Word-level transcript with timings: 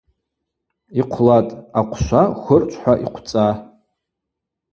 Йхъвлатӏ, 0.99 1.55
ахъвшва 1.79 2.23
хвырчвхӏва 2.41 2.93
йхъвцӏа. 3.05 3.47